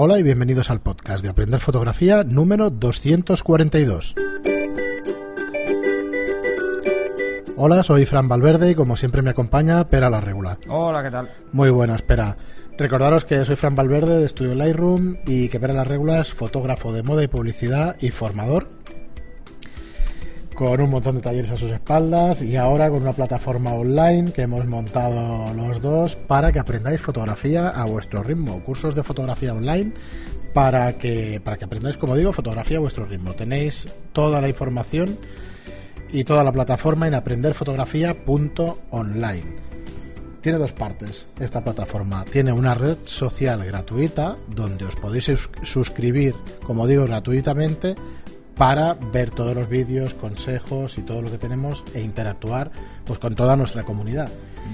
[0.00, 4.14] Hola y bienvenidos al podcast de Aprender Fotografía número 242.
[7.56, 10.56] Hola, soy Fran Valverde y como siempre me acompaña Pera la Regular.
[10.68, 11.28] Hola, ¿qué tal?
[11.50, 12.36] Muy buena, espera.
[12.78, 16.92] Recordaros que soy Fran Valverde de Estudio Lightroom y que Pera la Regular es fotógrafo
[16.92, 18.68] de moda y publicidad y formador
[20.58, 24.42] con un montón de talleres a sus espaldas y ahora con una plataforma online que
[24.42, 29.92] hemos montado los dos para que aprendáis fotografía a vuestro ritmo, cursos de fotografía online
[30.52, 33.34] para que para que aprendáis, como digo, fotografía a vuestro ritmo.
[33.34, 35.16] Tenéis toda la información
[36.12, 39.68] y toda la plataforma en aprenderfotografía.online.
[40.40, 42.24] Tiene dos partes esta plataforma.
[42.24, 45.30] Tiene una red social gratuita donde os podéis
[45.62, 46.34] suscribir,
[46.64, 47.94] como digo, gratuitamente
[48.58, 52.72] para ver todos los vídeos, consejos y todo lo que tenemos e interactuar
[53.04, 54.28] pues con toda nuestra comunidad.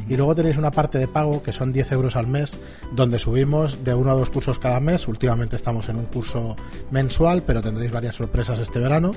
[0.09, 2.59] Y luego tenéis una parte de pago que son 10 euros al mes,
[2.93, 5.07] donde subimos de uno a dos cursos cada mes.
[5.07, 6.57] Últimamente estamos en un curso
[6.91, 9.13] mensual, pero tendréis varias sorpresas este verano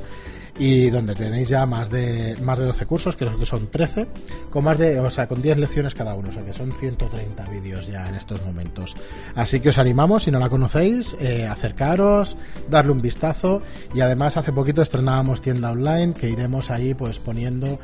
[0.60, 4.08] y donde tenéis ya más de más de 12 cursos, creo que son 13,
[4.50, 7.50] con más de, o sea, con 10 lecciones cada uno, o sea, que son 130
[7.50, 8.96] vídeos ya en estos momentos.
[9.36, 12.38] Así que os animamos, si no la conocéis, eh, acercaros,
[12.70, 13.62] darle un vistazo
[13.94, 17.80] y además hace poquito estrenábamos tienda online que iremos ahí pues poniendo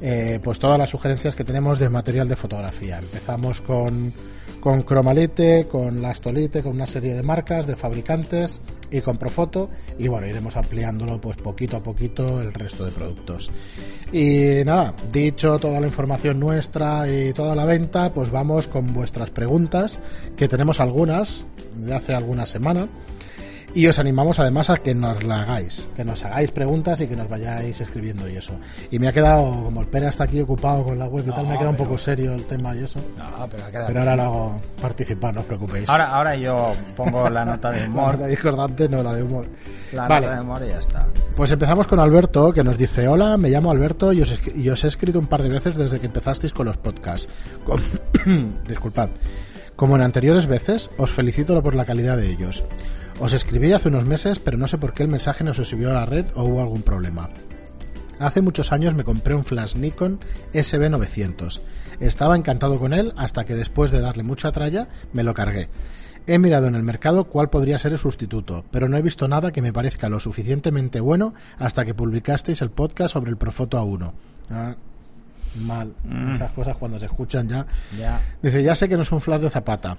[0.00, 2.98] eh, pues todas las sugerencias que tenemos de material de fotografía.
[2.98, 4.12] Empezamos con
[4.62, 8.60] con Cromalite, con Lastolite, con una serie de marcas, de fabricantes
[8.92, 9.68] y con Profoto
[9.98, 13.50] y bueno, iremos ampliándolo pues poquito a poquito el resto de productos.
[14.12, 19.30] Y nada, dicho toda la información nuestra y toda la venta, pues vamos con vuestras
[19.30, 19.98] preguntas,
[20.36, 21.44] que tenemos algunas
[21.76, 22.86] de hace alguna semana.
[23.74, 27.16] Y os animamos además a que nos la hagáis, que nos hagáis preguntas y que
[27.16, 28.52] nos vayáis escribiendo y eso.
[28.90, 31.46] Y me ha quedado, como el Pera está aquí ocupado con la web y tal,
[31.46, 33.00] me ha quedado un poco serio el tema y eso.
[33.16, 35.88] No, pero, pero ahora lo hago participar, no os preocupéis.
[35.88, 38.18] Ahora, ahora yo pongo la nota de humor.
[38.18, 39.46] la discordante, no la de humor.
[39.92, 41.06] La nota de humor y ya está.
[41.34, 44.84] Pues empezamos con Alberto, que nos dice, hola, me llamo Alberto y os, y os
[44.84, 47.26] he escrito un par de veces desde que empezasteis con los podcasts.
[48.68, 49.08] Disculpad.
[49.76, 52.62] Como en anteriores veces, os felicito por la calidad de ellos.
[53.22, 55.90] Os escribí hace unos meses, pero no sé por qué el mensaje no se subió
[55.90, 57.30] a la red o hubo algún problema.
[58.18, 60.18] Hace muchos años me compré un flash Nikon
[60.52, 61.60] SB900.
[62.00, 65.68] Estaba encantado con él hasta que después de darle mucha tralla me lo cargué.
[66.26, 69.52] He mirado en el mercado cuál podría ser el sustituto, pero no he visto nada
[69.52, 74.12] que me parezca lo suficientemente bueno hasta que publicasteis el podcast sobre el Profoto A1.
[74.50, 74.74] Ah,
[75.60, 75.94] mal.
[76.02, 76.32] Mm.
[76.32, 77.66] Esas cosas cuando se escuchan ya.
[77.96, 78.20] ya.
[78.42, 79.96] Dice, ya sé que no es un flash de zapata,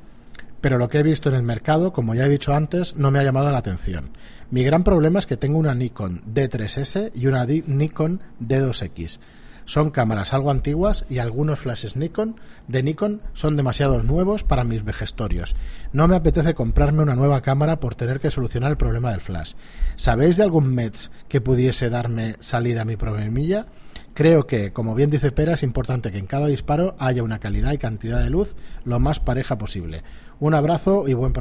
[0.64, 3.20] pero lo que he visto en el mercado, como ya he dicho antes, no me
[3.20, 4.12] ha llamado la atención.
[4.50, 9.20] Mi gran problema es que tengo una Nikon D3S y una Nikon D2X.
[9.66, 12.38] Son cámaras algo antiguas y algunos flashes Nikon
[12.70, 15.54] de Nikon son demasiado nuevos para mis vejestorios.
[15.92, 19.56] No me apetece comprarme una nueva cámara por tener que solucionar el problema del flash.
[19.98, 23.66] ¿Sabéis de algún METS que pudiese darme salida a mi problemilla?
[24.14, 27.72] Creo que, como bien dice Pera, es importante que en cada disparo haya una calidad
[27.72, 30.04] y cantidad de luz lo más pareja posible.
[30.40, 31.34] Un abrazo y buen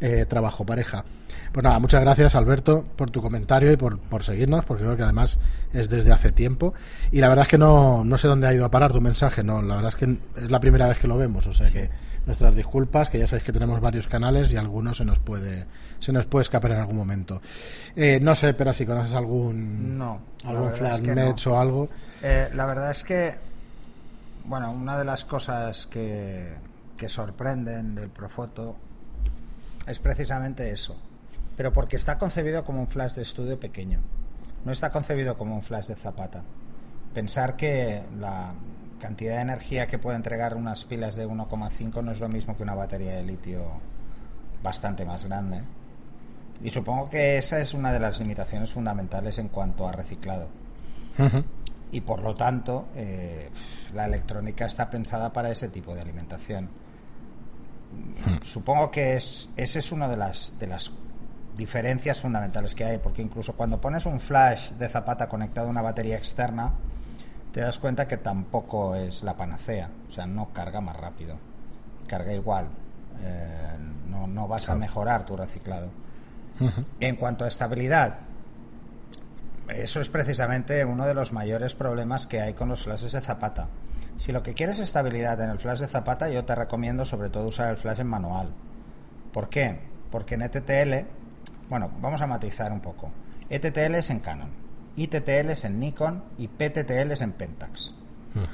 [0.00, 1.04] eh, trabajo, pareja.
[1.52, 5.02] Pues nada, muchas gracias Alberto por tu comentario y por, por, seguirnos, porque creo que
[5.02, 5.38] además
[5.72, 6.72] es desde hace tiempo.
[7.12, 9.42] Y la verdad es que no, no sé dónde ha ido a parar tu mensaje,
[9.44, 11.90] no, la verdad es que es la primera vez que lo vemos, o sea que
[12.26, 15.66] nuestras disculpas, que ya sabéis que tenemos varios canales y algunos se nos puede,
[16.00, 17.40] se nos puede escapar en algún momento.
[17.94, 21.88] Eh, no sé, pero si conoces algún, no, algún Flash o algo.
[22.22, 23.34] Eh, la verdad es que,
[24.44, 26.52] bueno, una de las cosas que,
[26.96, 28.76] que sorprenden del Profoto
[29.86, 30.96] es precisamente eso.
[31.56, 34.00] Pero porque está concebido como un flash de estudio pequeño.
[34.64, 36.42] No está concebido como un flash de zapata.
[37.14, 38.52] Pensar que la
[38.98, 42.62] cantidad de energía que puede entregar unas pilas de 1,5 no es lo mismo que
[42.62, 43.80] una batería de litio
[44.62, 45.62] bastante más grande.
[46.62, 50.48] Y supongo que esa es una de las limitaciones fundamentales en cuanto a reciclado.
[51.92, 53.50] Y por lo tanto, eh,
[53.94, 56.64] la electrónica está pensada para ese tipo de alimentación.
[56.64, 58.42] Hmm.
[58.42, 60.90] Supongo que es, esa es una de las, de las
[61.56, 65.82] diferencias fundamentales que hay, porque incluso cuando pones un flash de zapata conectado a una
[65.82, 66.72] batería externa,
[67.56, 71.38] te das cuenta que tampoco es la panacea, o sea, no carga más rápido,
[72.06, 72.68] carga igual,
[73.22, 73.78] eh,
[74.10, 75.88] no, no, vas a mejorar tu reciclado.
[77.00, 78.18] En cuanto a estabilidad,
[79.70, 83.70] eso es precisamente uno de los mayores problemas que hay con los flashes de zapata.
[84.18, 87.30] Si lo que quieres es estabilidad en el flash de zapata, yo te recomiendo sobre
[87.30, 88.52] todo usar el flash en manual.
[89.32, 89.80] ¿Por qué?
[90.10, 91.08] Porque en ETTL,
[91.70, 93.10] bueno, vamos a matizar un poco.
[93.48, 94.50] ETTL es en Canon,
[94.96, 97.94] ITTL es en Nikon y PTTL es en Pentax.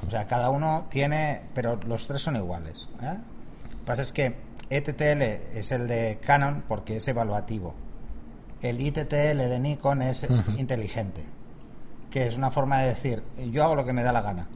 [0.06, 2.88] O sea, cada uno tiene, pero los tres son iguales.
[3.02, 3.16] ¿eh?
[3.64, 4.36] Lo que pasa es que
[4.70, 5.22] ETTL
[5.56, 7.74] es el de Canon porque es evaluativo.
[8.60, 11.24] El ITTL de Nikon es inteligente,
[12.10, 14.46] que es una forma de decir, yo hago lo que me da la gana.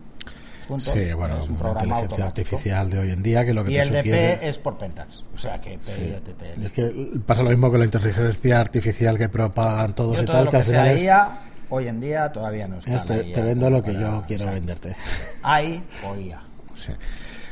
[0.69, 0.93] Punto.
[0.93, 3.75] Sí, bueno, es un programa inteligencia artificial de hoy en día que lo que Y
[3.75, 4.37] te el de sugiere...
[4.39, 5.25] P es por Pentax.
[5.33, 6.65] O sea que P y ETTL.
[6.65, 10.37] Es que pasa lo mismo con la inteligencia artificial que propagan todos Yo y todo
[10.37, 10.93] tal, lo que sea.
[10.93, 11.41] IA,
[11.71, 12.95] hoy en día todavía no está.
[13.17, 14.97] es te, vendo lo que para- yo quiero venderte.
[15.43, 16.43] AI o IA.
[16.75, 16.93] Sí.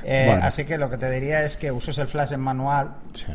[0.05, 0.46] Eh, Bueno.
[0.46, 3.32] Así que lo que te diría es que uses el flash en manual Sí.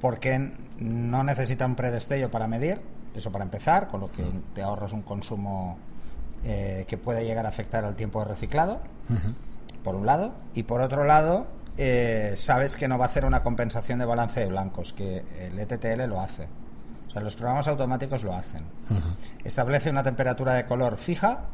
[0.00, 2.80] porque no necesita un predestello para medir,
[3.14, 4.24] eso para empezar, con lo que
[4.54, 5.78] te ahorras un consumo
[6.44, 8.80] eh, que puede llegar a afectar al tiempo de reciclado,
[9.84, 11.46] por un lado, y por otro lado,
[11.78, 15.58] eh, sabes que no va a hacer una compensación de balance de blancos, que el
[15.58, 16.48] ETTL lo hace.
[17.14, 18.64] Sea, los programas automáticos lo hacen.
[19.44, 21.44] Establece una temperatura de color fija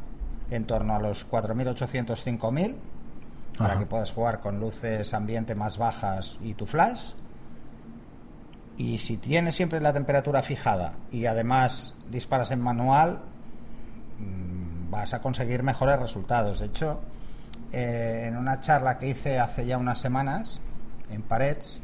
[0.49, 2.75] en torno a los 4800-5000
[3.59, 7.11] para que puedas jugar con luces ambiente más bajas y tu flash.
[8.77, 13.19] Y si tienes siempre la temperatura fijada y además disparas en manual,
[14.17, 16.59] mm, vas a conseguir mejores resultados.
[16.59, 17.01] De hecho,
[17.71, 20.59] eh, en una charla que hice hace ya unas semanas
[21.11, 21.81] en Parets,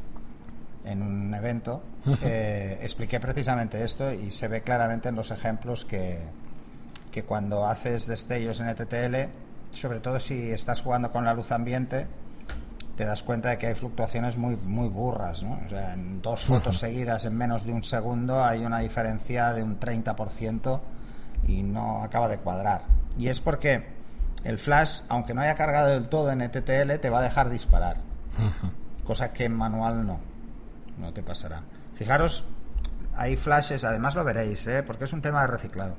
[0.84, 1.82] en un evento,
[2.22, 6.20] eh, expliqué precisamente esto y se ve claramente en los ejemplos que,
[7.10, 9.30] que cuando haces destellos en ETTL,
[9.70, 12.06] sobre todo si estás jugando con la luz ambiente,
[12.96, 15.44] te das cuenta de que hay fluctuaciones muy, muy burras.
[15.44, 15.60] ¿no?
[15.64, 19.62] O sea, en dos fotos seguidas en menos de un segundo hay una diferencia de
[19.62, 20.80] un 30%
[21.46, 22.82] y no acaba de cuadrar.
[23.16, 23.86] Y es porque
[24.42, 27.98] el flash, aunque no haya cargado del todo en ETTL, te va a dejar disparar.
[29.04, 30.18] Cosa que en manual no.
[30.98, 31.62] No te pasará.
[31.94, 32.44] Fijaros,
[33.16, 34.82] hay flashes, además lo veréis, ¿eh?
[34.82, 35.96] porque es un tema de reciclado.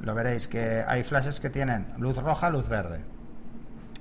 [0.00, 3.00] Lo veréis que hay flashes que tienen luz roja, luz verde.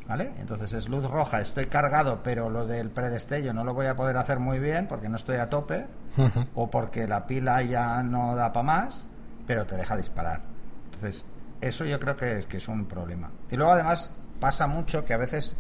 [0.07, 0.33] ¿Vale?
[0.38, 4.18] Entonces es luz roja, estoy cargado, pero lo del predestello no lo voy a poder
[4.18, 5.88] hacer muy bien porque no estoy a tope
[6.56, 9.07] o porque la pila ya no da para más,
[9.47, 10.41] pero te deja disparar.
[10.85, 11.25] Entonces,
[11.62, 13.31] eso yo creo que, que es un problema.
[13.50, 15.56] Y luego además pasa mucho que a veces,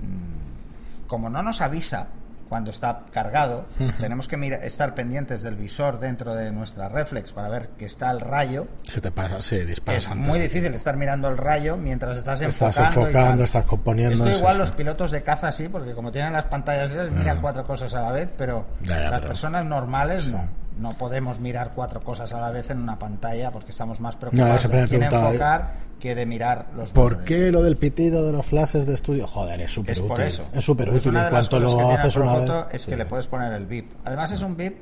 [0.00, 2.08] mm, como no nos avisa
[2.48, 3.66] cuando está cargado,
[4.00, 8.10] tenemos que mira- estar pendientes del visor dentro de nuestra reflex para ver que está
[8.10, 8.66] el rayo.
[8.82, 12.76] Se te pasa, sí, disparas Es muy difícil estar mirando el rayo mientras estás Estás
[12.78, 13.44] enfocando.
[13.44, 17.40] estás componiendo, Esto igual los pilotos de caza sí, porque como tienen las pantallas miran
[17.40, 20.48] cuatro cosas a la vez, pero Ya, ya, las pero- personas normales no.
[20.78, 24.62] No podemos mirar cuatro cosas a la vez en una pantalla porque estamos más preocupados
[24.64, 28.44] de quién preguntaba, enfocar que de mirar los ¿Por qué lo del pitido de los
[28.44, 29.26] flashes de estudio?
[29.26, 30.08] Joder, es súper Es útil.
[30.08, 30.44] por eso.
[30.52, 31.12] Es súper Pues útil.
[31.12, 32.74] Una En de las cuanto cosas que lo tiene haces una vez.
[32.74, 32.90] es sí.
[32.90, 33.90] que le puedes poner el VIP.
[34.04, 34.76] Además es un VIP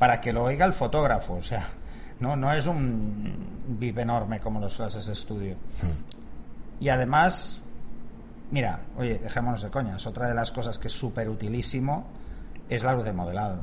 [0.00, 1.64] para que lo oiga el fotógrafo, o sea,
[2.18, 3.32] no, no es un
[3.78, 5.54] VIP enorme como los flashes de estudio.
[5.82, 6.82] Hmm.
[6.82, 7.60] Y además,
[8.50, 12.06] mira, oye, dejémonos de coñas, otra de las cosas que es súper utilísimo
[12.68, 13.62] es la luz de modelado.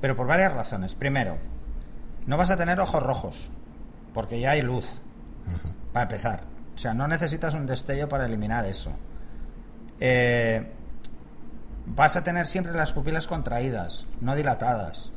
[0.00, 0.94] Pero por varias razones.
[0.94, 1.36] Primero,
[2.26, 3.50] no vas a tener ojos rojos,
[4.14, 5.02] porque ya hay luz,
[5.92, 6.44] para empezar.
[6.74, 8.92] O sea, no necesitas un destello para eliminar eso.
[10.00, 10.72] Eh,
[11.86, 15.12] vas a tener siempre las pupilas contraídas, no dilatadas,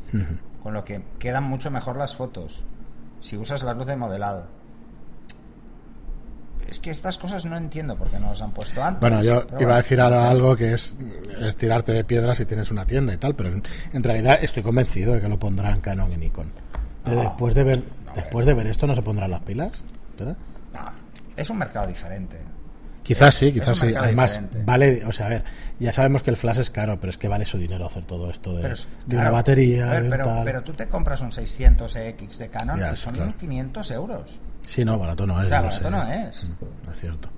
[0.62, 2.66] con lo que quedan mucho mejor las fotos
[3.20, 4.48] si usas la luz de modelado.
[6.74, 9.00] Es que estas cosas no entiendo por qué no las han puesto antes.
[9.00, 9.74] Bueno, yo iba bueno.
[9.76, 10.98] a decir ahora algo que es,
[11.40, 13.62] es tirarte de piedras si tienes una tienda y tal, pero en,
[13.94, 16.52] en realidad estoy convencido de que lo pondrán Canon y Nikon.
[17.06, 19.72] No, después de ver no, después de ver esto no se pondrán las pilas.
[21.38, 22.38] Es un mercado diferente.
[23.04, 23.94] Quizás sí, quizás sí.
[23.94, 24.64] Además, diferente.
[24.66, 25.44] vale, o sea, a ver,
[25.78, 28.32] ya sabemos que el flash es caro, pero es que vale su dinero hacer todo
[28.32, 29.86] esto de, Pero, es- de una batería.
[29.92, 30.44] ver, pero, tal.
[30.44, 33.32] pero tú te compras un 600X de Canon Ya, y son claro.
[33.40, 34.42] 1.500 euros.
[34.66, 35.46] Sí, no, barato no es.
[35.46, 35.90] O sea, ya lo barato sé.
[35.92, 36.50] no es.
[36.50, 37.30] Mm, es cierto.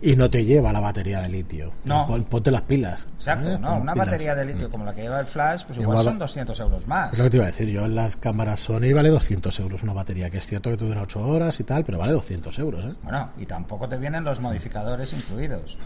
[0.00, 1.72] Y no te lleva la batería de litio.
[1.84, 2.06] No.
[2.06, 3.06] Pon- ponte las pilas.
[3.16, 3.58] exacto, ¿eh?
[3.58, 3.76] ¿no?
[3.76, 4.06] Una pilas.
[4.06, 6.86] batería de litio como la que lleva el Flash, pues igual, Igual- son 200 euros
[6.88, 7.12] más.
[7.12, 7.68] Es lo que te iba a decir.
[7.68, 10.84] Yo en las cámaras Sony vale 200 euros una batería, que es cierto que te
[10.86, 12.94] dura 8 horas y tal, pero vale 200 euros, ¿eh?
[13.02, 15.78] Bueno, y tampoco te vienen los modificadores incluidos.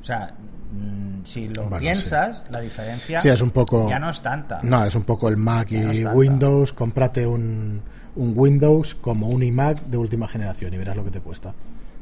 [0.00, 0.34] O sea,
[0.72, 3.88] mm, si lo Bueno, piensas, la diferencia Sí, es un poco.
[3.88, 4.60] ya no es tanta.
[4.64, 6.04] No, es un poco el Mac no y.
[6.04, 6.72] Windows.
[6.72, 7.82] Cómprate un,
[8.16, 11.52] un Windows como un iMac de última generación y verás lo que te cuesta.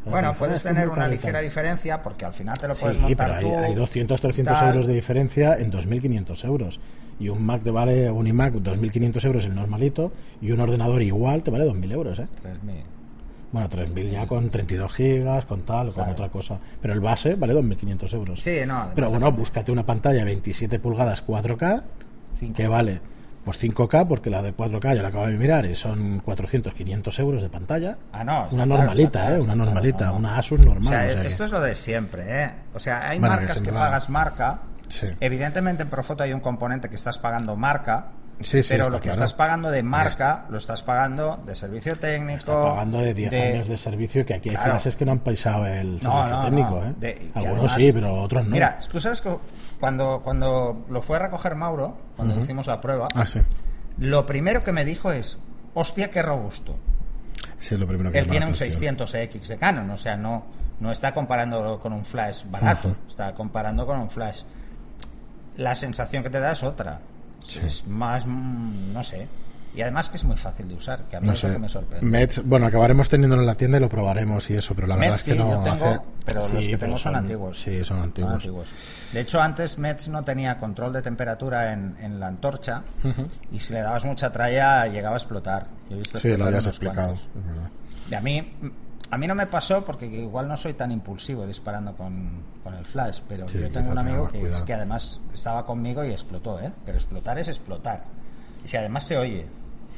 [0.07, 1.45] Bueno, puedes "Ah, es que es tener una ligera tal".
[1.45, 3.59] diferencia porque al final te lo puedes Sí, montar pero hay, tú.
[3.71, 4.69] hay 200, 300 tal.
[4.69, 6.79] euros de diferencia en 2.500 euros.
[7.19, 11.43] Y un Mac te vale, un iMac, 2.500 euros el normalito, y un ordenador igual
[11.43, 12.27] te vale 2.000 euros, ¿eh?
[12.43, 12.83] 3.000.
[13.53, 16.13] Bueno, 3.000 ya con 32 gigas, con tal, con Claro.
[16.13, 16.59] otra cosa.
[16.83, 18.43] Pero el base vale 2.500 euros.
[18.43, 18.91] Sí, no.
[18.95, 21.83] Pero bueno, búscate una pantalla 27 pulgadas 4K,
[22.39, 22.55] Cinco.
[22.57, 23.01] que vale
[23.45, 27.19] pues 5K, porque la de 4K ya la acabo de mirar y son 400, 500
[27.19, 27.97] euros de pantalla.
[28.13, 29.39] Ah, no, está una normalita, claro, ¿eh?
[29.39, 30.19] Una claro, normalita, no, no.
[30.19, 30.87] una Asus normal.
[30.87, 32.51] O sea, o sea que- esto es lo de siempre, ¿eh?
[32.75, 33.81] O sea, hay Bueno, que marcas que, va.
[33.81, 34.59] pagas marca
[34.89, 35.07] Sí.
[35.19, 38.09] Evidentemente en Profoto hay un componente que estás pagando marca,
[38.41, 39.13] Sí, sí, pero lo que claro.
[39.15, 42.39] estás pagando de marca lo estás pagando de servicio técnico.
[42.39, 44.73] Está pagando de 10 años de servicio que aquí hay Claro.
[44.73, 46.87] flashes que no han pisado el servicio no, técnico, no.
[46.87, 46.95] ¿eh?
[46.99, 48.51] De- Algunos además- sí, pero otros no.
[48.51, 49.35] Mira, tú sabes que
[49.81, 53.41] cuando, cuando lo fue a recoger Mauro, cuando hicimos la prueba, Ah, sí.
[53.99, 55.39] lo primero que me dijo es,
[55.75, 56.77] hostia, qué robusto.
[57.61, 58.97] Sí, lo primero que Él tiene un atención.
[58.99, 60.45] 600X de Canon, o sea, no,
[60.81, 64.43] no está comparándolo con un flash barato, está comparando con un flash.
[65.57, 67.01] La sensación que te da es otra.
[67.65, 69.29] Es más, mm, no sé.
[69.75, 71.59] Y además que es muy fácil de usar, que a mí No es lo que
[71.59, 72.07] me sorprende.
[72.07, 75.17] Mets, bueno, acabaremos teniéndolo en la tienda y lo probaremos y eso, pero la verdad
[75.17, 76.01] es que no tengo, hace...
[76.25, 77.61] pero Sí, los que tengo son, antiguos.
[77.61, 78.45] Sí, son antiguos.
[79.13, 82.83] De hecho, antes Mets no tenía control de temperatura en, en la antorcha
[83.51, 85.67] y si le dabas mucha tralla llegaba a explotar.
[85.91, 87.17] Yo he visto Sí, lo habías explicado.
[88.09, 88.53] Y a mí,
[89.15, 92.85] a mí no me pasó porque igual no soy tan impulsivo disparando con, con el
[92.85, 96.59] flash, pero Sí, yo tengo un amigo que, es que además estaba conmigo y explotó,
[96.61, 96.73] ¿eh?
[96.85, 98.03] Pero explotar es explotar.
[98.65, 99.47] Y si además se oye.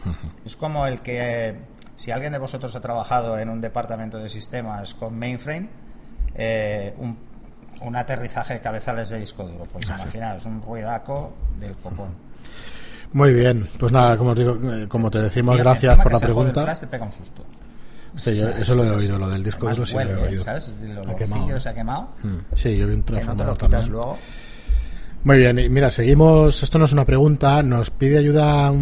[0.44, 1.56] Es como el que,
[1.96, 5.70] si alguien de vosotros ha trabajado en un departamento de sistemas con mainframe,
[6.35, 7.16] eh, un,
[7.80, 9.64] un aterrizaje de cabezales de disco duro.
[9.73, 12.11] Pues Ah, imaginaos, un ruidaco del copón.
[13.14, 16.64] Muy bien, pues nada, como, os digo, eh, como te decimos, gracias por la pregunta.
[16.64, 17.42] flash te pega un susto.
[18.16, 20.42] Sí, yo- eso lo he oído, lo del disco duro sí lo he oído.
[20.42, 20.70] ¿Sabes?
[20.82, 21.61] El Ha quemado.
[21.61, 22.08] se ha quemado.
[22.23, 23.88] Mm, Sí, yo vi un no lo transformador también.
[23.90, 24.18] luego.
[25.25, 26.62] Muy bien, y mira, seguimos.
[26.62, 28.73] Esto no es una pregunta, nos pide ayuda.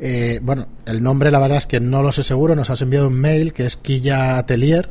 [0.00, 2.54] eh, bueno, el nombre, la verdad es que no lo sé seguro.
[2.54, 4.90] Nos has enviado un mail que es Quilla Atelier.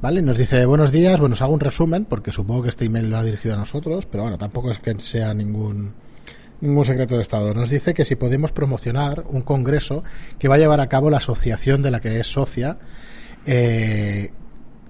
[0.00, 0.20] ¿Vale?
[0.22, 1.18] Nos dice buenos días.
[1.18, 4.22] Bueno, os hago un resumen porque supongo que este email va dirigido a nosotros, pero
[4.24, 5.94] bueno, tampoco es que sea ningún
[6.64, 7.54] ningún secreto de Estado.
[7.54, 10.02] Nos dice que si podemos promocionar un congreso
[10.38, 12.78] que va a llevar a cabo la asociación de la que es socia,
[13.46, 14.32] eh,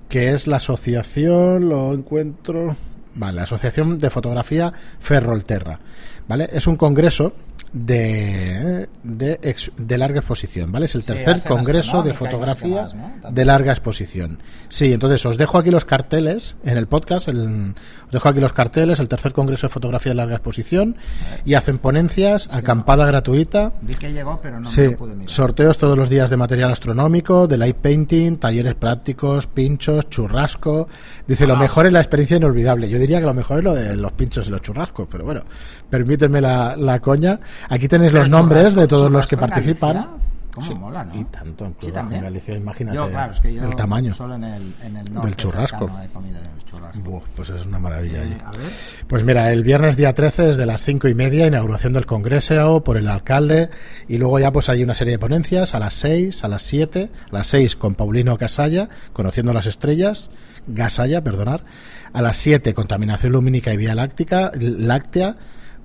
[0.09, 2.77] que es la asociación, lo encuentro,
[3.15, 5.81] vale, la Asociación de Fotografía Ferrolterra,
[6.29, 6.49] ¿vale?
[6.53, 7.33] Es un congreso
[7.75, 10.87] de, de, ex- de larga exposición, ¿vale?
[10.87, 13.03] Es el tercer congreso de fotografía más, ¿no?
[13.21, 13.35] También.
[13.35, 14.39] de larga exposición.
[14.69, 17.75] Sí, entonces os dejo aquí los carteles en el podcast, el-
[18.07, 20.97] os dejo aquí los carteles, el tercer congreso de fotografía de larga exposición
[21.45, 23.73] y hacen ponencias, acampada gratuita.
[23.83, 25.31] Vi que llegó, pero no me Sí, lo pude mirar.
[25.31, 30.89] sorteos todos los días de material astronómico, de light painting, talleres prácticos, pinchos, churrasco.
[31.27, 32.89] Dice, lo mejor es la experiencia inolvidable.
[32.89, 35.43] Yo diría que lo mejor es lo de los pinchos y los churrascos, pero bueno,
[35.91, 37.41] permíteme la, la coña.
[37.69, 40.25] Aquí tenéis los nombres de todos los que participan.
[40.55, 41.21] ¿Cómo Sí, mola, no?
[41.21, 44.15] Y tanto, en Sí, en Galicia, imagínate Yo, claro, es que yo el tamaño.
[44.15, 45.91] Solo en el, en el norte Del churrasco.
[46.05, 47.01] he comido el churrasco.
[47.01, 48.21] Buah, pues es una maravilla.
[48.21, 48.35] allí.
[48.35, 48.71] Eh, a ver.
[49.09, 52.97] Pues mira, el viernes día 13 desde las cinco y media, inauguración del Congreso por
[52.99, 53.69] el alcalde
[54.07, 57.11] y luego ya pues hay una serie de ponencias a las 6, a las 7,
[57.31, 60.31] a las 6 con Paulino Casalla, conociendo las estrellas,
[60.69, 61.65] Gasalla, perdonar,
[62.13, 65.35] a las 7 contaminación lumínica y vía láctica, láctea,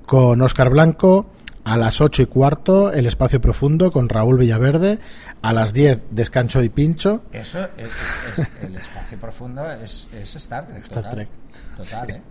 [0.09, 1.27] con Óscar Blanco,
[1.63, 4.97] a las 8 y cuarto el espacio profundo con Raúl Villaverde,
[5.43, 7.91] a las 10 descanso y pincho, Eso es,
[8.39, 10.81] es- el espacio profundo es, es Star Trek.
[10.81, 11.11] Star total.
[11.11, 11.29] Trek.
[11.77, 12.21] Total, ¿eh?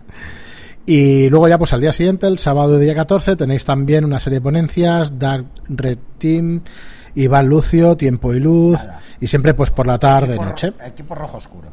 [0.85, 4.39] Y luego ya pues al día siguiente, el sábado día 14, tenéis también una serie
[4.39, 6.61] de ponencias, Dark Red Team,
[7.15, 8.99] Iván Lucio, Tiempo y Luz, Nada.
[9.21, 10.73] y siempre pues por la tarde, Equipo, noche.
[10.85, 11.71] equipo rojo oscuro.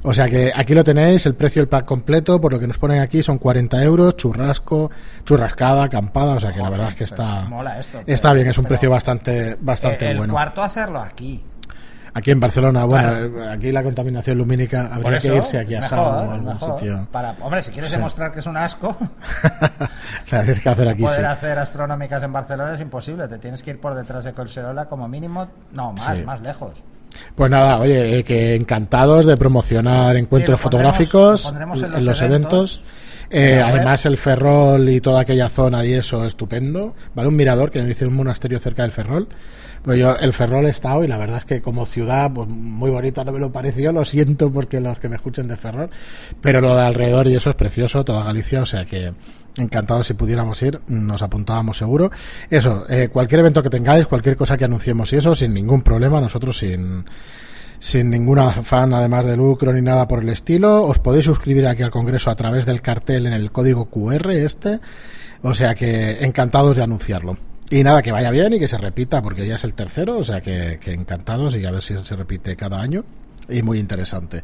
[0.03, 2.77] O sea que aquí lo tenéis, el precio del pack completo, por lo que nos
[2.77, 4.89] ponen aquí son 40 euros, churrasco,
[5.25, 8.33] churrascada, acampada, o sea que la verdad es que Pero está, es- mola esto, está
[8.33, 10.33] bien, es un precio bastante, bastante el bueno.
[10.33, 11.43] cuarto hacerlo aquí.
[12.11, 13.43] Aquí en Barcelona, bueno, Claro.
[13.43, 16.79] eh, aquí la contaminación lumínica habría eso, que irse aquí a Sao o algún mejor.
[16.79, 17.07] sitio.
[17.11, 17.97] Para, hombre, si quieres Sí.
[17.97, 18.97] demostrar que es un asco,
[20.31, 21.25] La tienes que hacer aquí, poder sí.
[21.25, 23.27] hacer astronómicas en Barcelona es imposible.
[23.27, 26.23] Te tienes que ir por detrás de Colserola como mínimo, no, más, Sí.
[26.23, 26.83] más lejos.
[27.35, 31.83] Pues nada, oye, eh, que encantados de promocionar encuentros Sí, lo pondremos- fotográficos lo pondremos
[31.83, 32.83] en los los, eventos.
[32.83, 32.83] eventos.
[33.31, 36.95] Eh, además, el Ferrol y toda aquella zona y eso, estupendo.
[37.13, 39.27] Vale, un mirador que dice un monasterio cerca del Ferrol.
[39.83, 42.89] Pues yo, el Ferrol he estado y la verdad es que como ciudad, pues muy
[42.89, 43.91] bonita no me lo pareció.
[43.93, 45.89] Lo siento porque los que me escuchen de Ferrol.
[46.41, 48.61] Pero lo de alrededor y eso es precioso, toda Galicia.
[48.61, 49.13] O sea que
[49.59, 52.11] encantados si pudiéramos ir, nos apuntábamos seguro.
[52.49, 56.21] Eso, eh, cualquier evento que tengáis, cualquier cosa que anunciemos y eso, sin ningún problema,
[56.21, 57.05] nosotros sin
[57.79, 60.83] sin ningún afán además de lucro ni nada por el estilo.
[60.83, 64.79] Os podéis suscribir aquí al Congreso a través del cartel en el código QR este.
[65.41, 67.37] O sea que encantados de anunciarlo.
[67.69, 70.23] Y nada, que vaya bien y que se repita, porque ya es el tercero, o
[70.23, 73.05] sea que, que encantados y a ver si se repite cada año.
[73.47, 74.43] Y muy interesante.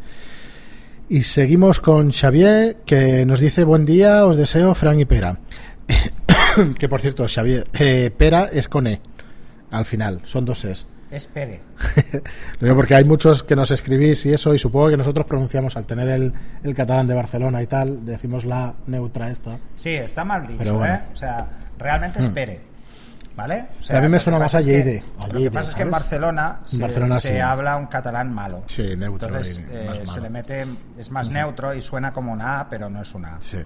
[1.07, 5.37] Y seguimos con Xavier, que nos dice buen día, os deseo Fran y Pera.
[6.79, 8.99] que por cierto, Xavier, eh, Pera es con E,
[9.69, 10.87] al final, son dos Es.
[11.11, 11.61] Espere.
[12.59, 15.77] Lo digo porque hay muchos que nos escribís y eso, y supongo que nosotros pronunciamos
[15.77, 16.33] al tener el,
[16.63, 19.59] el catalán de Barcelona y tal, decimos la neutra esta.
[19.75, 20.95] Sí, está mal dicho, Pero bueno.
[20.95, 21.01] ¿eh?
[21.13, 21.47] O sea,
[21.77, 22.59] realmente espere.
[23.35, 23.65] ¿Vale?
[23.89, 25.75] O a mí me lo que suena más pasa a Lleide, Lo que pasa es
[25.75, 25.91] que en ¿sabes?
[25.91, 27.39] Barcelona, En se, Barcelona se sí.
[27.39, 28.63] habla un catalán malo.
[28.67, 30.23] Sí, neutro Entonces y eh, se malo.
[30.23, 30.65] le mete,
[30.97, 33.41] es más neutro y suena como una A, pero no es una A.
[33.41, 33.57] Sí.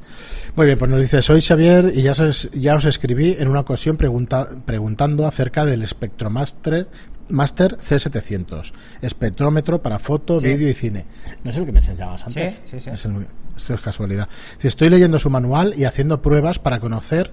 [0.56, 3.60] Muy bien, pues nos dice, soy Xavier y ya os, ya os escribí en una
[3.60, 6.88] ocasión pregunta- preguntando acerca del Spectromaster
[7.30, 8.74] Master C700,
[9.04, 10.48] espectrómetro para foto, Sí.
[10.48, 11.06] vídeo y cine.
[11.44, 12.56] ¿No es el que me enseñabas antes?
[12.56, 12.90] Sí, sí, sí.
[12.90, 14.28] Es el- esto es casualidad.
[14.64, 17.32] Estoy leyendo su manual y haciendo pruebas para conocer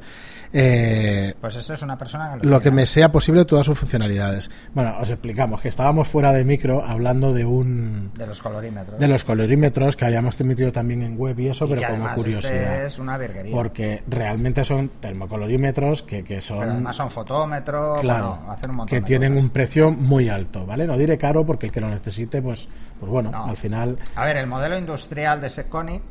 [0.52, 4.50] eh, Pues esto es una persona lo que me sea posible todas sus funcionalidades.
[4.74, 8.98] Bueno, os explicamos que estábamos fuera de micro hablando de un de los colorímetros.
[8.98, 12.14] de los colorímetros que habíamos emitido también en web y eso, Y pero que como
[12.14, 12.52] curiosidad.
[12.74, 13.54] este es una virguería.
[13.54, 18.76] Porque realmente son termocolorímetros que, que son Pero además son fotómetros, claro, bueno, hacen un
[18.76, 19.44] montón que de tienen cosas.
[19.44, 20.86] un precio muy alto, ¿vale?
[20.86, 23.46] No diré caro porque el que lo necesite, pues, pues bueno, No.
[23.46, 26.02] al final, A ver, el modelo industrial de Seconic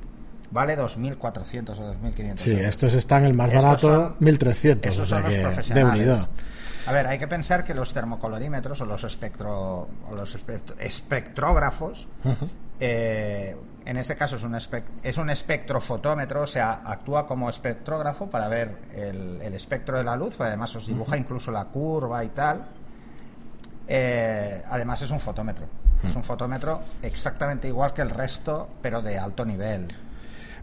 [0.55, 2.65] vale 2.400 o 2.500 sí, euros.
[2.67, 5.43] estos están el más Estos barato, son- 1300, Esos o sea son los que de
[5.45, 6.27] profesionales.
[6.87, 12.07] A ver, hay que pensar que los termocolorímetros o los espectro o los espect- espectrógrafos
[12.79, 18.29] eh, en este caso es un, espec- es un espectrofotómetro, o sea, actúa como espectrógrafo
[18.29, 22.29] para ver el, el espectro de la luz, además os dibuja incluso la curva y
[22.29, 22.65] tal.
[23.87, 25.67] Eh, además es un fotómetro,
[26.03, 29.87] es un fotómetro exactamente igual que el resto, pero de alto nivel.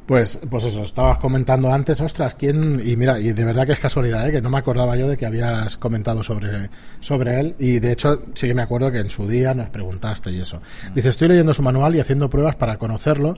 [0.07, 2.83] Pues, pues eso, estabas comentando antes, ostras, ¿quién?
[2.85, 4.33] Y mira, y de verdad que es casualidad, ¿eh?
[4.33, 8.21] que no me acordaba yo de que habías comentado sobre, sobre él, y de hecho
[8.35, 10.61] sí que me acuerdo que en su día nos preguntaste y eso.
[10.93, 13.37] Dice, estoy leyendo su manual y haciendo pruebas para conocerlo,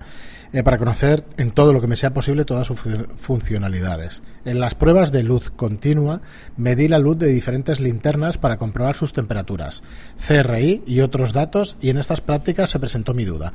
[0.55, 4.23] eh, para conocer en todo lo que me sea posible todas sus fu- funcionalidades.
[4.47, 6.23] En las pruebas de luz continua,
[6.57, 9.83] medí la luz de diferentes linternas para comprobar sus temperaturas,
[10.27, 13.53] CRI y otros datos, y en estas prácticas se presentó mi duda.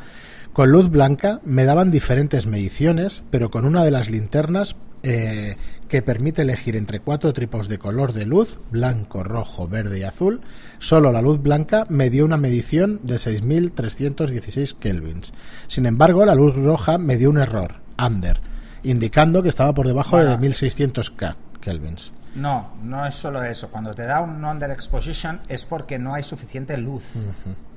[0.53, 5.55] Con luz blanca me daban diferentes mediciones, pero con una de las linternas eh,
[5.87, 10.41] que permite elegir entre cuatro tipos de color de luz, blanco, rojo, verde y azul,
[10.79, 15.33] solo la luz blanca me dio una medición de 6.316 kelvins.
[15.67, 18.41] Sin embargo, la luz roja me dio un error, under,
[18.83, 20.37] indicando que estaba por debajo Bueno.
[20.37, 22.13] de 1.600 K kelvins.
[22.35, 23.69] No, no es solo eso.
[23.69, 27.03] Cuando te da un underexposition es porque no hay suficiente luz,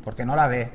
[0.05, 0.71] porque no la ve.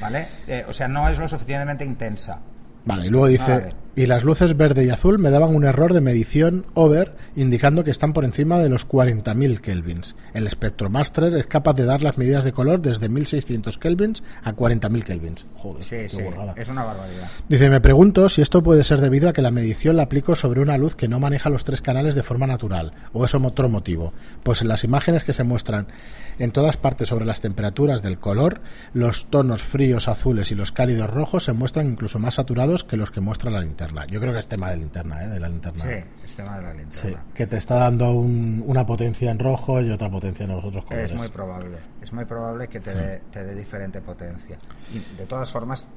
[0.00, 0.28] ¿Vale?
[0.46, 2.40] Eh, o sea, no es lo suficientemente intensa.
[2.84, 3.72] Vale, y luego dice.
[3.96, 7.90] Y las luces verde y azul me daban un error de medición over, indicando que
[7.92, 10.16] están por encima de los 40.000 kelvins.
[10.32, 15.04] El Spectromaster es capaz de dar las medidas de color desde 1.600 kelvins a 40.000
[15.04, 15.46] kelvins.
[15.54, 16.54] Joder, Sí, qué sí, burrada.
[16.56, 17.28] es una barbaridad.
[17.48, 20.60] Dice, me pregunto si esto puede ser debido a que la medición la aplico sobre
[20.60, 24.12] una luz que no maneja los tres canales de forma natural, o es otro motivo.
[24.42, 25.86] Pues en las imágenes que se muestran
[26.38, 28.60] en todas partes sobre las temperaturas del color,
[28.92, 33.10] los tonos fríos azules y los cálidos rojos se muestran incluso más saturados que los
[33.10, 33.83] que muestra la linterna.
[34.10, 35.28] Yo creo que es tema de linterna, ¿eh?
[35.28, 35.84] de la linterna.
[35.84, 37.24] Sí, es tema de la Sí, linterna.
[37.34, 40.84] que te está dando un- una potencia en rojo y otra potencia en los otros
[40.84, 41.10] colores.
[41.10, 41.78] Es muy probable.
[42.02, 44.56] Es muy probable que te dé, te dé diferente potencia.
[44.92, 45.88] Y de todas formas,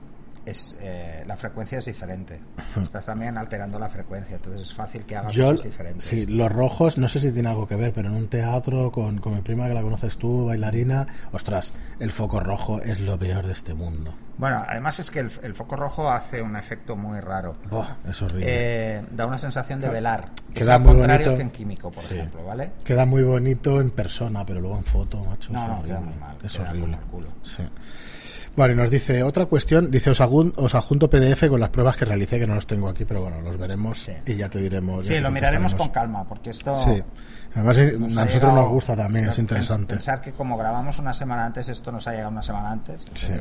[0.49, 2.39] es, eh, la frecuencia es diferente.
[2.81, 6.05] Estás también alterando la frecuencia, entonces es fácil que hagas Yo, cosas diferentes.
[6.05, 9.17] sí, los rojos, no sé si tiene algo que ver, pero en un teatro con,
[9.19, 13.45] con mi prima que la conoces tú, bailarina, ostras, el foco rojo es lo peor
[13.45, 14.13] de este mundo.
[14.38, 17.55] Bueno, además es que el, el foco rojo hace un efecto muy raro.
[17.71, 18.45] Buah, es horrible.
[18.47, 20.29] Eh, da una sensación de velar.
[20.53, 21.38] Es Queda al muy contrario bonito.
[21.38, 22.13] que en químico, por Sí.
[22.13, 22.71] ejemplo, ¿vale?
[22.83, 25.88] Queda muy bonito en persona, pero luego en foto, macho, No, es no, horrible.
[25.89, 26.97] queda muy mal, Es queda horrible.
[27.10, 27.27] culo.
[27.41, 27.63] Sí.
[28.57, 31.95] Bueno, y nos dice otra cuestión, dice os, agun- os adjunto PDF con las pruebas
[31.95, 34.11] que realicé, que no los tengo aquí, pero bueno, los veremos Sí.
[34.25, 35.05] y ya te diremos.
[35.07, 36.73] Sí, te lo miraremos con calma, porque esto...
[36.75, 37.01] Sí.
[37.55, 39.93] Además, eh, nos a nosotros nos gusta también, es interesante.
[39.93, 43.03] Pensar que como grabamos una semana antes, esto nos ha llegado una semana antes.
[43.13, 43.31] Sí.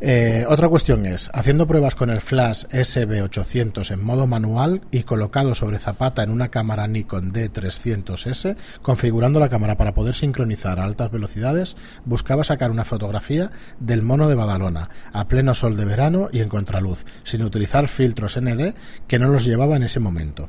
[0.00, 5.54] Eh, otra cuestión es, haciendo pruebas con el flash SB800 en modo manual y colocado
[5.54, 11.10] sobre zapata en una cámara Nikon D300S, configurando la cámara para poder sincronizar a altas
[11.10, 16.40] velocidades, buscaba sacar una fotografía del mono de Badalona, a pleno sol de verano y
[16.40, 18.74] en contraluz, sin utilizar filtros ND
[19.06, 20.48] que no los llevaba en ese momento.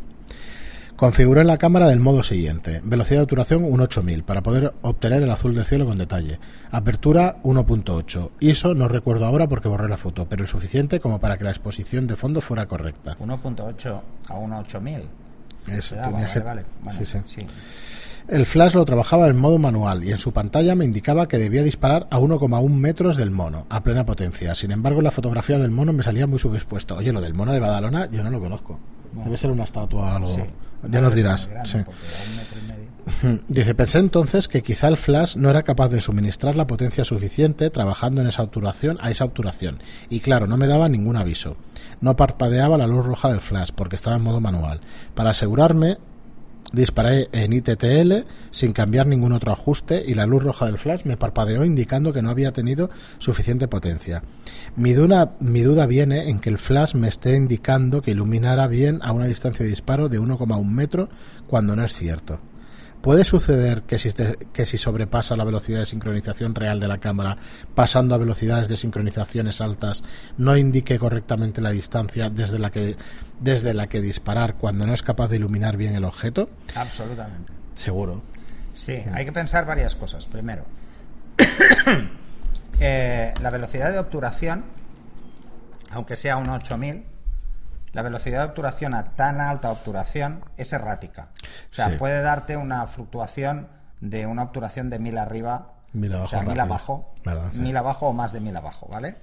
[0.96, 2.80] Configuré en la cámara del modo siguiente.
[2.84, 6.40] Velocidad de obturación un 8000 para poder obtener el azul del cielo con detalle.
[6.72, 8.30] Apertura 1.8.
[8.40, 11.50] ISO no recuerdo ahora porque borré la foto, pero el suficiente como para que la
[11.50, 13.18] exposición de fondo fuera correcta.
[13.20, 15.02] 1.8 a 1.8000.
[15.68, 16.66] Es- tenía vale, vale.
[16.84, 17.18] Bueno, sí, sí.
[17.26, 17.48] sí.
[18.28, 21.62] El flash lo trabajaba en modo manual y en su pantalla me indicaba que debía
[21.62, 24.56] disparar a 1,1 metros del mono, a plena potencia.
[24.56, 26.96] Sin embargo, la fotografía del mono me salía muy subexpuesto.
[26.96, 28.80] Oye, lo del mono de Badalona yo no lo conozco.
[29.12, 30.28] Debe ser una estatua o algo.
[30.36, 30.42] Sí.
[30.90, 31.50] Ya nos dirás.
[31.64, 31.78] sí.
[33.48, 37.70] Dice, pensé entonces que quizá el flash no era capaz de suministrar la potencia suficiente
[37.70, 39.82] trabajando en esa obturación a esa obturación.
[40.10, 41.58] Y claro, no me daba ningún aviso.
[42.00, 44.82] No parpadeaba la luz roja del flash porque estaba en modo manual.
[45.16, 45.98] Para asegurarme,
[46.74, 51.16] disparé en ITTL sin cambiar ningún otro ajuste y la luz roja del flash me
[51.16, 54.24] parpadeó indicando que no había tenido suficiente potencia.
[54.76, 59.00] Mi duda, mi duda viene en que el flash me esté indicando que iluminara bien
[59.04, 61.10] a una distancia de disparo de 1,1 metro
[61.48, 62.40] cuando no es cierto.
[63.04, 64.14] ¿Puede suceder que si,
[64.54, 67.36] que si sobrepasa la velocidad de sincronización real de la cámara,
[67.76, 70.06] pasando a velocidades de sincronizaciones altas,
[70.38, 72.96] no indique correctamente la distancia desde la que,
[73.42, 76.50] desde la que disparar cuando no es capaz de iluminar bien el objeto?
[76.76, 77.52] Absolutamente.
[77.76, 78.22] Seguro.
[78.72, 80.26] Sí, hay que pensar varias cosas.
[80.28, 80.64] Primero,
[82.80, 84.64] eh, la velocidad de obturación,
[85.92, 87.04] aunque sea un 8000,
[87.94, 91.30] la velocidad de obturación a tan alta obturación es errática.
[91.72, 91.96] O sea, Sí.
[91.98, 93.70] puede darte una fluctuación
[94.02, 96.64] de una obturación de 1000 arriba, Mil o abajo sea, 1000 rápido.
[96.64, 97.50] abajo, ¿Verdad?
[97.54, 97.60] Sí.
[97.60, 97.64] Hmm.
[97.64, 99.16] 1000 abajo o más de 1000 abajo, ¿vale?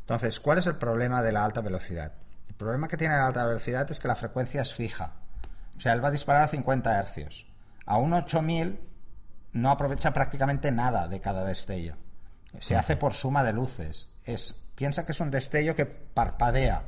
[0.00, 2.12] Entonces, ¿cuál es el problema de la alta velocidad?
[2.48, 5.12] El problema que tiene la alta velocidad es que la frecuencia es fija.
[5.76, 7.46] O sea, él va a disparar a 50 hercios.
[7.84, 8.80] A un 8000
[9.52, 11.96] no aprovecha prácticamente nada de cada destello.
[12.58, 14.10] Se hace por suma de luces.
[14.24, 16.82] Es, piensa que es un destello que parpadea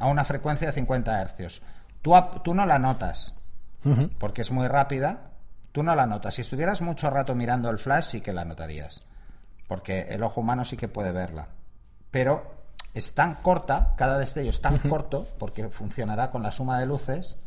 [0.00, 1.62] a una frecuencia de 50 hercios.
[2.02, 2.12] Tú,
[2.54, 3.36] no la notas,
[4.18, 5.30] porque es muy rápida.
[5.72, 6.34] Tú no la notas.
[6.34, 9.04] Si estuvieras mucho rato mirando el flash, sí que la notarías.
[9.68, 11.46] Porque el ojo humano sí que puede verla.
[12.10, 12.54] Pero
[12.94, 17.38] es tan corta, cada destello es tan corto, porque funcionará con la suma de luces,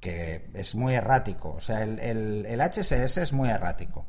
[0.00, 1.54] que es muy errático.
[1.56, 4.04] O sea, el, el- el HSS es muy errático.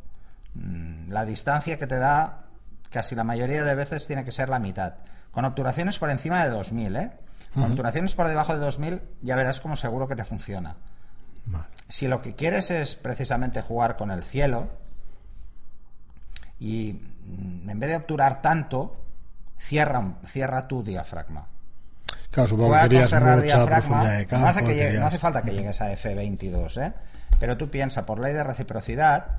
[0.56, 2.46] Mm, La distancia que te da,
[2.92, 4.96] casi la mayoría de veces tiene que ser la mitad.
[5.32, 7.12] Con obturaciones por encima de 2000, ¿eh?
[7.56, 10.76] Con obturaciones por debajo de 2000, ya verás como seguro que te funciona.
[11.48, 11.66] Vale.
[11.88, 14.68] Si lo que quieres es precisamente jugar con el cielo
[16.60, 16.94] y
[17.26, 18.96] mm, en vez de obturar tanto,
[19.58, 21.48] cierra, cierra tu diafragma.
[22.32, 24.04] Claro, supongo Juega que querías mucha diafragma.
[24.12, 24.44] de campo.
[24.46, 26.94] no, hace que llegue- querías- no hace falta que llegues a F22, ¿eh?
[27.40, 29.38] Pero tú piensa, por ley de reciprocidad,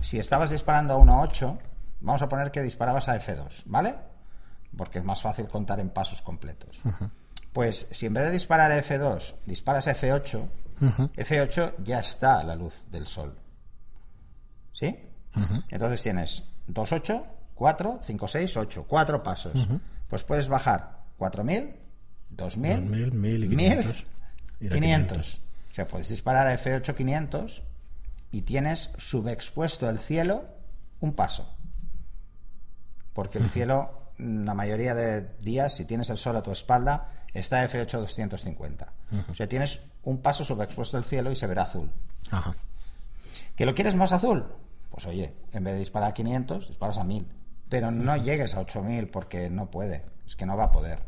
[0.00, 1.58] si estabas disparando a 1.8,
[2.00, 3.94] vamos a poner que disparabas a F2, ¿vale?
[4.76, 6.80] Porque es más fácil contar en pasos completos.
[7.56, 10.46] Pues si en vez de disparar a F2, disparas a F8,
[10.78, 11.02] Ujú.
[11.16, 13.34] F8 ya está a la luz del sol.
[14.74, 14.94] ¿Sí?
[15.70, 18.84] Entonces tienes 2, 8, 4, 5, 6, 8.
[18.86, 19.66] Cuatro pasos.
[20.06, 21.74] Pues puedes bajar 4000,
[22.28, 24.04] 2000, 2000, 1000 y 1000, 500.
[24.60, 25.40] Y la 500.
[25.70, 27.62] O sea, puedes disparar a F8 500
[28.32, 30.44] y tienes subexpuesto el cielo
[31.00, 31.56] un paso.
[33.14, 37.60] Porque el cielo, la mayoría de días, si tienes el sol a tu espalda, está
[37.60, 38.92] a F8 250.
[39.28, 41.90] O sea, tienes un paso subexpuesto el cielo y se verá azul.
[42.30, 42.54] Ajá.
[43.56, 44.46] ¿Que lo quieres más azul?
[44.90, 47.26] Pues oye, en vez de disparar a 500, disparas a 1000.
[47.68, 50.04] Pero no llegues a 8000 porque no puede.
[50.26, 51.00] Es que no va a poder.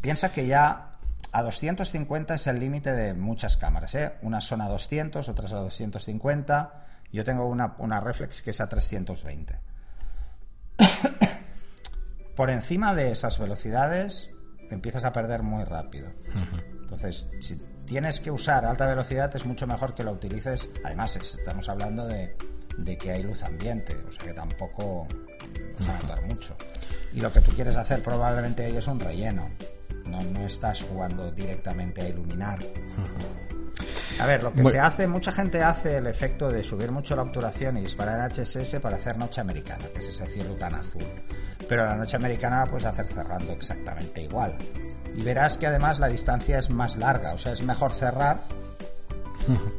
[0.00, 0.96] Piensa que ya
[1.32, 3.94] a 250 es el límite de muchas cámaras.
[3.94, 4.14] ¿eh?
[4.22, 6.86] Unas son a 200, otras a 250.
[7.12, 9.58] Yo tengo una, una reflex que es a 320.
[12.36, 14.31] Por encima de esas velocidades
[14.74, 16.08] empiezas a perder muy rápido.
[16.82, 17.56] Entonces, si
[17.86, 20.68] tienes que usar alta velocidad, es mucho mejor que lo utilices.
[20.84, 22.36] Además, es- estamos hablando de,
[22.78, 25.06] de que hay luz ambiente, o sea que tampoco
[25.78, 26.56] vas a notar mucho.
[27.12, 29.50] Y lo que tú quieres hacer probablemente ahí es un relleno.
[30.06, 32.58] No, no estás jugando directamente a iluminar.
[34.20, 34.70] A ver, lo que Bueno.
[34.70, 38.78] se hace, mucha gente hace el efecto de subir mucho la obturación y disparar HSS
[38.80, 41.02] para hacer noche americana, que es ese cielo tan azul.
[41.72, 44.52] Pero la noche americana la puedes hacer cerrando exactamente igual.
[45.16, 48.42] Y verás que además la distancia es más larga, o sea, es mejor cerrar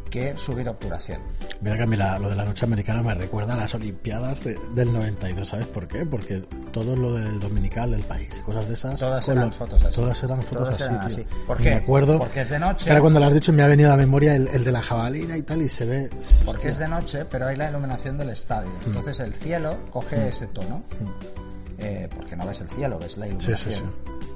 [0.09, 1.21] que subir obturación.
[1.61, 4.43] Mira que a mí la- lo de la noche americana me recuerda a las Olimpiadas
[4.43, 6.03] de- del 92, ¿sabes por qué?
[6.05, 6.39] Porque
[6.73, 8.99] todo lo del dominical del país, cosas de esas.
[8.99, 9.95] Todas eran lo- fotos así.
[9.95, 11.27] Todas eran fotos Todas así, eran así.
[11.47, 11.69] ¿Por qué?
[11.69, 12.17] Me acuerdo.
[12.19, 12.89] Porque es de noche.
[12.89, 14.81] ahora cuando lo has dicho me ha venido a la memoria el, el de la
[14.81, 16.09] jabalina y tal, y se ve.
[16.43, 18.71] Porque es de noche, pero hay la iluminación del estadio.
[18.71, 18.87] Mm.
[18.87, 20.83] Entonces el cielo coge ese tono.
[21.83, 23.73] Eh, porque no ves el cielo, ves la iluminación.
[23.73, 23.83] sí,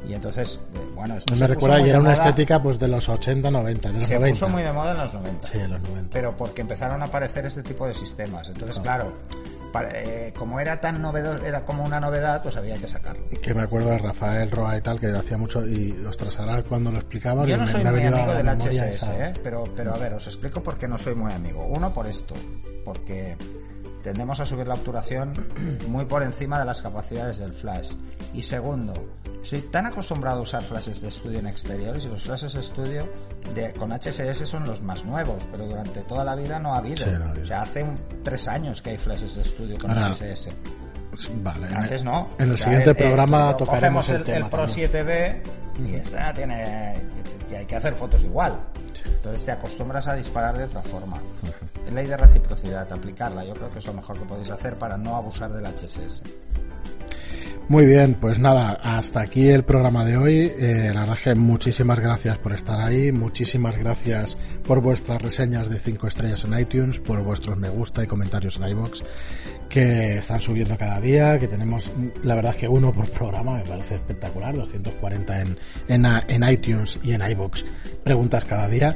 [0.07, 2.88] Y entonces, eh, bueno, esto Me se puso recuerda de era una estética pues de
[2.88, 4.33] los 80, 90, de los Se 90.
[4.33, 5.47] puso muy de moda en los 90.
[5.47, 6.10] Sí, de los 90.
[6.13, 8.47] Pero porque empezaron a aparecer este tipo de sistemas.
[8.49, 9.13] Entonces, claro,
[9.73, 13.23] para- eh, como era tan novedoso, era como una novedad, pues había que sacarlo.
[13.41, 15.65] Que me acuerdo de Rafael Roa y tal, que hacía mucho.
[15.67, 17.45] Y ostras, ahora cuando lo explicaba.
[17.45, 19.33] Yo no me- soy me muy amigo del HSS, esa- ¿eh?
[19.43, 21.65] pero, pero a ver, os explico por qué no soy muy amigo.
[21.65, 22.33] Uno, por esto,
[22.86, 23.36] porque
[24.08, 25.34] tendemos a subir la obturación
[25.89, 27.91] muy por encima de las capacidades del flash.
[28.34, 28.93] Y segundo,
[29.43, 33.10] soy tan acostumbrado a usar flashes de estudio en exteriores y los flashes de estudio
[33.54, 37.06] de, con HSS son los más nuevos, pero durante toda la vida no ha habido.
[37.41, 37.86] O sea, hace
[38.24, 40.50] tres años que hay flashes de estudio con HSS.
[41.43, 41.67] Vale.
[41.76, 42.30] Antes no.
[42.39, 45.41] En el siguiente programa tocaremos el, el, Pro 7B
[45.86, 46.96] y esta tiene
[47.52, 48.58] y hay que hacer fotos igual.
[49.06, 51.20] Entonces te acostumbras a disparar de otra forma.
[51.88, 53.45] Es ley de reciprocidad, aplicarla.
[53.45, 56.21] Yo creo que es lo mejor que podéis hacer para no abusar del HSS.
[57.69, 60.52] Muy bien, pues nada, hasta aquí el programa de hoy.
[60.58, 65.78] Eh, la verdad que muchísimas gracias por estar ahí, muchísimas gracias por vuestras reseñas de
[65.78, 69.04] 5 estrellas en iTunes, por vuestros me gusta y comentarios en iBox
[69.67, 71.91] que están subiendo cada día, que tenemos,
[72.23, 75.58] la verdad que uno por programa me parece espectacular, 240 en,
[75.89, 77.65] en, en iTunes y en iBox,
[78.04, 78.95] preguntas cada día.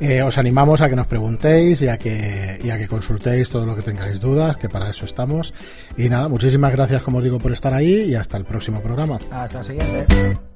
[0.00, 3.66] Eh, os animamos a que nos preguntéis y a que, y a que consultéis todo
[3.66, 5.54] lo que tengáis dudas, que para eso estamos.
[5.96, 9.18] Y nada, muchísimas gracias, como os digo, por estar ahí y hasta el próximo programa.
[9.30, 10.51] Hasta el siguiente.